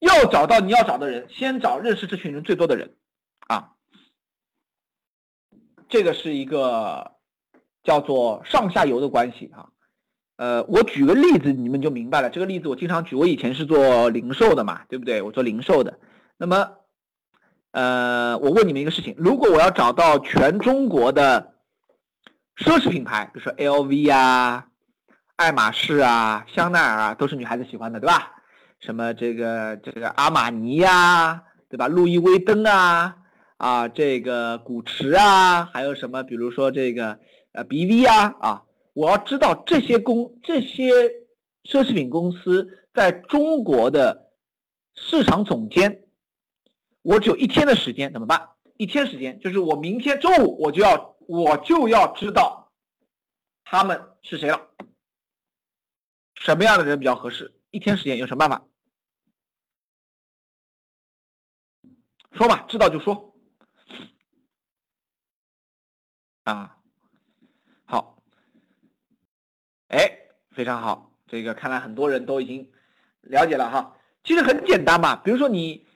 [0.00, 2.94] 要找到你要找的人，先找认识这群人最多的人，
[3.46, 3.72] 啊，
[5.88, 7.12] 这个是一个
[7.82, 9.68] 叫做上下游的关系啊。
[10.36, 12.30] 呃，我举个例子，你们就明白了。
[12.30, 15.20] 这个例子我经常举，我以前是做零售的嘛，对不对？
[15.20, 15.98] 我做零售的。
[16.38, 16.78] 那么，
[17.72, 21.56] 呃，我问你们一个事情：如果我要找到全中国的
[22.56, 24.66] 奢侈品牌，比如说 LV 啊、
[25.36, 28.39] 爱马仕啊、香奈儿啊，都是女孩子喜欢的，对吧？
[28.80, 31.86] 什么这个这个阿玛尼呀，对吧？
[31.86, 33.16] 路易威登啊，
[33.58, 36.22] 啊，这个古驰啊，还有什么？
[36.22, 37.18] 比如说这个
[37.52, 38.64] 呃 BV 啊，啊。
[38.92, 40.90] 我要知道这些公这些
[41.64, 44.32] 奢侈品公司在中国的
[44.94, 46.02] 市场总监，
[47.02, 48.48] 我只有一天的时间怎么办？
[48.76, 52.72] 一天时间就是我明天中午我就要我就要知道
[53.64, 54.60] 他们是谁了，
[56.34, 57.54] 什么样的人比较合适？
[57.70, 58.66] 一天时间有什么办法？
[62.40, 63.34] 说吧，知道就说
[66.44, 66.74] 啊。
[67.84, 68.16] 好
[69.88, 70.10] 哎，
[70.50, 72.66] 非常好，这个看来很多人都已经
[73.20, 73.94] 了解了哈。
[74.24, 75.86] 其实很简单嘛，比如说你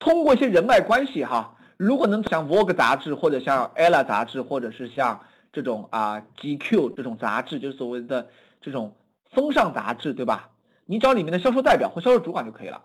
[0.00, 8.28] 通过一些人脉关系哈，如果能像《Vogue》杂志，或者像《Ella》杂志，或者是像这种啊《GQ》这种杂志，就是所谓的
[8.60, 8.96] 这种
[9.30, 10.50] 风尚杂志，对吧？
[10.84, 12.84] 你找里面的销售代表或销售主管就可以了，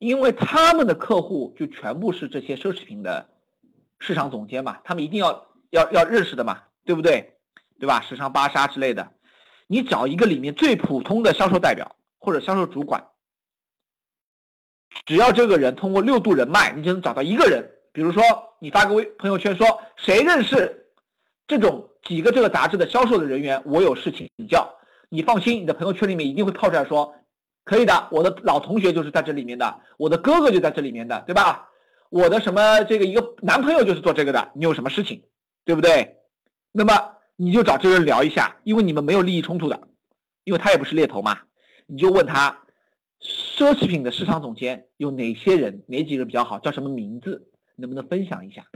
[0.00, 3.28] 因为他们的客户就全部是这些奢侈品的
[3.98, 7.34] 市场总监嘛，他们一定要要要认识的嘛，对不对？
[7.78, 8.00] 对吧？
[8.00, 9.12] 时尚芭莎之类的。
[9.66, 13.08] 你找一个里面最普通的销售代表或者销售主管，
[15.04, 17.70] 只要这个人通过六度人脉，你就能找到一个人。
[17.92, 18.22] 比如说，
[18.58, 20.86] 你发个微朋友圈说谁认识
[21.46, 24.74] 这种几个这个杂志的销售的人员，我有事请教。
[25.10, 27.14] 你放心，你的朋友圈里面一定会泡出来说，
[27.70, 31.70] 可以的，我的老同学就是在这里面的，我的哥哥就在这里面的，对吧？
[32.10, 35.22] 我的什么这个一个男朋友就是做这个的，你有什么事情，
[35.64, 36.16] 对不对？
[36.72, 36.92] 那么。
[37.42, 39.88] 你就找这个人聊一下，因为你们没有利益冲突的，
[40.44, 41.38] 因为他也不是猎头嘛。
[41.86, 42.64] 你就问他，
[43.22, 48.66] 奢侈品的市场总监有哪些人，哪几个比较好，叫什么名字，能不能分享一下？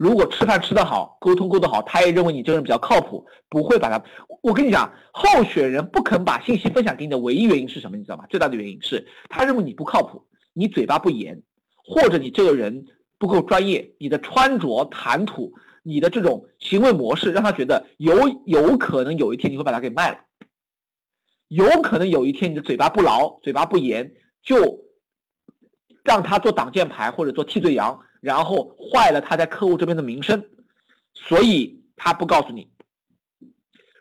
[0.00, 4.02] 如果吃饭吃得好，沟通沟通好，他也认为你这个人比较靠谱，不会把他。
[4.42, 7.98] 我跟你讲，候选人不肯把信息分享给你的唯一原因是什么？
[7.98, 8.24] 你知道吗？
[8.30, 11.42] 最大的原因是他认为你不靠谱，你嘴巴不严，
[11.84, 12.86] 或者你这个人
[13.18, 15.52] 不够专业，你的穿着谈吐。
[15.82, 20.18] 你的这种行为模式让他觉得有有可能有一天你会把他给卖了，
[21.48, 24.78] 有可能有一天你的嘴巴不牢，嘴巴不严，就
[26.04, 30.44] 让他做挡箭牌或者做替罪羊，然后坏了他在客户这边的名声，
[31.14, 32.70] 所以他不告诉你。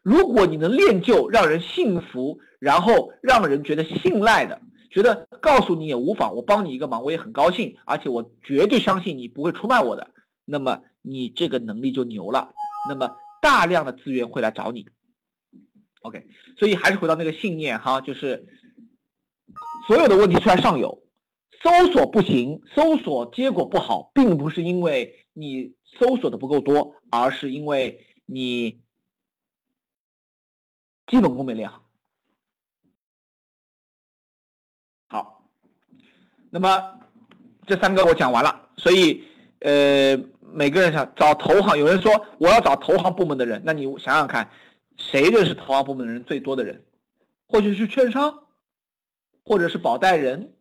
[0.04, 10.12] 如果你能练就让人信服，然后让人觉得信赖的，觉得告诉你也无妨，我帮你一个忙，我也很高兴，而且我绝对相信你不会出卖我的，
[10.46, 10.82] 那么。
[11.02, 12.54] 你这个能力就牛了，
[12.90, 14.86] 那么大量的资源会来找你。
[16.02, 18.46] OK，所以还是回到那个信念哈，就是
[19.88, 21.02] 所有的问题出在上游，
[21.62, 28.82] 搜索不行，搜索结果不好，并不是因为你搜索的不够多，而是因为你
[31.08, 31.84] 基本功没练好。
[35.08, 35.50] 好，
[36.50, 37.00] 那么
[37.68, 39.24] 这三个我讲完了，所以
[39.60, 40.18] 呃。
[40.52, 44.50] 每个人想找投行，有人说我要找投行部门的人，那你想想看，
[44.98, 46.84] 谁认识投行部门的人最多的人？
[47.46, 48.48] 或许是券商，
[49.44, 50.56] 或者是保代人，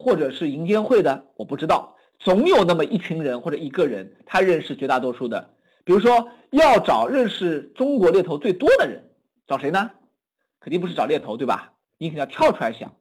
[0.00, 1.94] 或者是银监会的，我不知道。
[2.18, 5.50] 总有那么一群人或者一个人，他认识绝大多数的。
[5.84, 9.10] 比如说要找认识中国猎头最多的人，
[9.46, 9.90] 找谁呢？
[10.58, 11.74] 肯定不是找猎头，对吧？
[11.98, 12.94] 你肯定要跳出来想，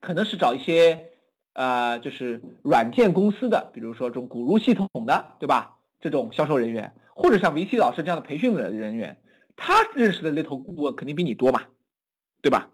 [0.00, 1.10] 可能是找一些。
[1.56, 5.76] 呃，就是软件公司的，比如说这种古入系统的，对吧？
[6.00, 9.16] 这种销售人员，或者像 VC 老师这样的培训的人员，
[9.54, 11.62] 他认识的猎头顾问肯定比你多嘛，
[12.42, 12.70] 对吧？